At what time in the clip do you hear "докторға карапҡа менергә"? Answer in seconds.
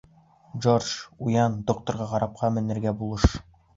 1.67-2.95